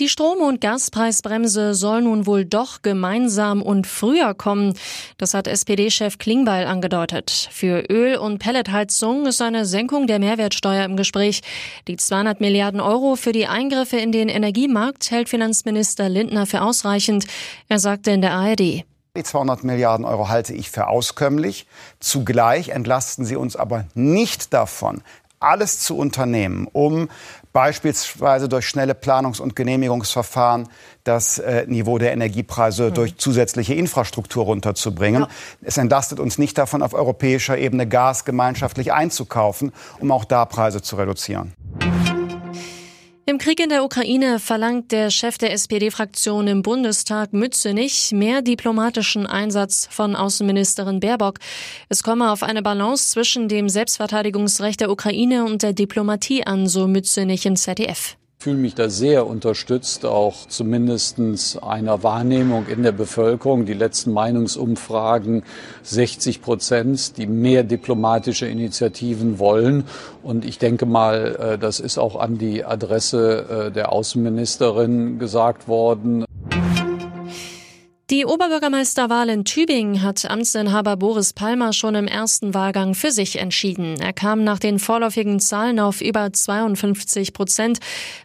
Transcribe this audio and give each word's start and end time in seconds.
Die 0.00 0.08
Strom- 0.08 0.40
und 0.40 0.60
Gaspreisbremse 0.60 1.72
soll 1.72 2.02
nun 2.02 2.26
wohl 2.26 2.44
doch 2.44 2.82
gemeinsam 2.82 3.62
und 3.62 3.86
früher 3.86 4.34
kommen. 4.34 4.74
Das 5.18 5.34
hat 5.34 5.46
SPD-Chef 5.46 6.18
Klingbeil 6.18 6.66
angedeutet. 6.66 7.48
Für 7.52 7.84
Öl- 7.88 8.16
und 8.16 8.38
Pelletheizung 8.38 9.24
ist 9.26 9.40
eine 9.40 9.64
Senkung 9.64 10.08
der 10.08 10.18
Mehrwertsteuer 10.18 10.84
im 10.84 10.96
Gespräch. 10.96 11.42
Die 11.86 11.96
200 11.96 12.40
Milliarden 12.40 12.80
Euro 12.80 13.14
für 13.14 13.30
die 13.30 13.46
Eingriffe 13.46 13.96
in 13.96 14.10
den 14.10 14.28
Energiemarkt 14.28 15.12
hält 15.12 15.28
Finanzminister 15.28 16.08
Lindner 16.08 16.46
für 16.46 16.62
ausreichend. 16.62 17.26
Er 17.68 17.78
sagte 17.78 18.10
in 18.10 18.20
der 18.20 18.32
ARD. 18.32 18.84
Die 19.16 19.22
200 19.22 19.62
Milliarden 19.62 20.04
Euro 20.04 20.28
halte 20.28 20.54
ich 20.54 20.72
für 20.72 20.88
auskömmlich. 20.88 21.68
Zugleich 22.00 22.70
entlasten 22.70 23.24
sie 23.24 23.36
uns 23.36 23.54
aber 23.54 23.84
nicht 23.94 24.52
davon, 24.52 25.02
alles 25.44 25.78
zu 25.80 25.96
unternehmen, 25.96 26.68
um 26.72 27.08
beispielsweise 27.52 28.48
durch 28.48 28.66
schnelle 28.66 28.94
Planungs- 28.94 29.40
und 29.40 29.54
Genehmigungsverfahren 29.54 30.68
das 31.04 31.38
äh, 31.38 31.66
Niveau 31.68 31.98
der 31.98 32.12
Energiepreise 32.12 32.90
mhm. 32.90 32.94
durch 32.94 33.16
zusätzliche 33.16 33.74
Infrastruktur 33.74 34.44
runterzubringen. 34.44 35.22
Ja. 35.22 35.28
Es 35.62 35.76
entlastet 35.76 36.18
uns 36.18 36.36
nicht 36.36 36.58
davon, 36.58 36.82
auf 36.82 36.94
europäischer 36.94 37.56
Ebene 37.56 37.86
Gas 37.86 38.24
gemeinschaftlich 38.24 38.92
einzukaufen, 38.92 39.72
um 40.00 40.10
auch 40.10 40.24
da 40.24 40.44
Preise 40.44 40.82
zu 40.82 40.96
reduzieren. 40.96 41.52
Im 43.34 43.38
Krieg 43.38 43.58
in 43.58 43.68
der 43.68 43.82
Ukraine 43.82 44.38
verlangt 44.38 44.92
der 44.92 45.10
Chef 45.10 45.38
der 45.38 45.52
SPD-Fraktion 45.52 46.46
im 46.46 46.62
Bundestag 46.62 47.32
Mützenich 47.32 48.12
mehr 48.12 48.42
diplomatischen 48.42 49.26
Einsatz 49.26 49.88
von 49.90 50.14
Außenministerin 50.14 51.00
Baerbock. 51.00 51.40
Es 51.88 52.04
komme 52.04 52.30
auf 52.30 52.44
eine 52.44 52.62
Balance 52.62 53.10
zwischen 53.10 53.48
dem 53.48 53.68
Selbstverteidigungsrecht 53.68 54.80
der 54.80 54.88
Ukraine 54.88 55.44
und 55.46 55.64
der 55.64 55.72
Diplomatie 55.72 56.46
an, 56.46 56.68
so 56.68 56.86
Mützenich 56.86 57.44
im 57.44 57.56
ZDF 57.56 58.16
fühle 58.44 58.58
mich 58.58 58.74
da 58.74 58.90
sehr 58.90 59.26
unterstützt, 59.26 60.04
auch 60.04 60.46
zumindest 60.48 61.18
einer 61.62 62.02
Wahrnehmung 62.02 62.66
in 62.66 62.82
der 62.82 62.92
Bevölkerung. 62.92 63.64
Die 63.64 63.72
letzten 63.72 64.12
Meinungsumfragen 64.12 65.44
60 65.82 66.42
Prozent, 66.42 67.16
die 67.16 67.26
mehr 67.26 67.64
diplomatische 67.64 68.44
Initiativen 68.44 69.38
wollen. 69.38 69.84
Und 70.22 70.44
ich 70.44 70.58
denke 70.58 70.84
mal, 70.84 71.54
äh, 71.54 71.58
das 71.58 71.80
ist 71.80 71.96
auch 71.96 72.16
an 72.16 72.36
die 72.36 72.66
Adresse 72.66 73.68
äh, 73.68 73.70
der 73.72 73.92
Außenministerin 73.92 75.18
gesagt 75.18 75.66
worden. 75.66 76.26
Die 78.14 78.26
Oberbürgermeisterwahl 78.26 79.28
in 79.28 79.44
Tübingen 79.44 80.00
hat 80.00 80.24
Amtsinhaber 80.30 80.96
Boris 80.96 81.32
Palmer 81.32 81.72
schon 81.72 81.96
im 81.96 82.06
ersten 82.06 82.54
Wahlgang 82.54 82.94
für 82.94 83.10
sich 83.10 83.40
entschieden. 83.40 84.00
Er 84.00 84.12
kam 84.12 84.44
nach 84.44 84.60
den 84.60 84.78
vorläufigen 84.78 85.40
Zahlen 85.40 85.80
auf 85.80 86.00
über 86.00 86.32
52 86.32 87.32
Prozent. 87.32 87.80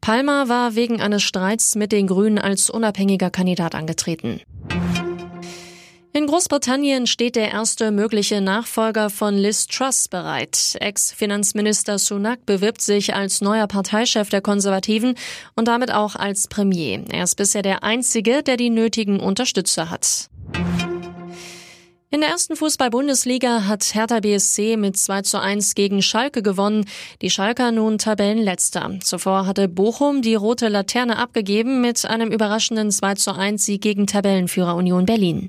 Palmer 0.00 0.48
war 0.48 0.74
wegen 0.74 1.02
eines 1.02 1.22
Streits 1.22 1.74
mit 1.74 1.92
den 1.92 2.06
Grünen 2.06 2.38
als 2.38 2.70
unabhängiger 2.70 3.28
Kandidat 3.28 3.74
angetreten. 3.74 4.40
In 6.16 6.28
Großbritannien 6.28 7.08
steht 7.08 7.34
der 7.34 7.50
erste 7.50 7.90
mögliche 7.90 8.40
Nachfolger 8.40 9.10
von 9.10 9.36
Liz 9.36 9.66
Truss 9.66 10.06
bereit. 10.06 10.76
Ex-Finanzminister 10.78 11.98
Sunak 11.98 12.46
bewirbt 12.46 12.82
sich 12.82 13.16
als 13.16 13.40
neuer 13.40 13.66
Parteichef 13.66 14.28
der 14.28 14.40
Konservativen 14.40 15.16
und 15.56 15.66
damit 15.66 15.92
auch 15.92 16.14
als 16.14 16.46
Premier. 16.46 17.02
Er 17.10 17.24
ist 17.24 17.34
bisher 17.34 17.62
der 17.62 17.82
einzige, 17.82 18.44
der 18.44 18.56
die 18.56 18.70
nötigen 18.70 19.18
Unterstützer 19.18 19.90
hat. 19.90 20.30
In 22.12 22.20
der 22.20 22.30
ersten 22.30 22.54
Fußball-Bundesliga 22.54 23.66
hat 23.66 23.92
Hertha 23.92 24.20
BSC 24.20 24.76
mit 24.76 24.96
2 24.96 25.22
zu 25.22 25.40
1 25.40 25.74
gegen 25.74 26.00
Schalke 26.00 26.42
gewonnen. 26.42 26.84
Die 27.22 27.30
Schalker 27.30 27.72
nun 27.72 27.98
Tabellenletzter. 27.98 29.00
Zuvor 29.02 29.46
hatte 29.46 29.66
Bochum 29.66 30.22
die 30.22 30.36
rote 30.36 30.68
Laterne 30.68 31.18
abgegeben 31.18 31.80
mit 31.80 32.04
einem 32.04 32.30
überraschenden 32.30 32.92
2 32.92 33.14
zu 33.16 33.34
1 33.34 33.66
Sieg 33.66 33.82
gegen 33.82 34.06
Tabellenführer 34.06 34.76
Union 34.76 35.06
Berlin. 35.06 35.48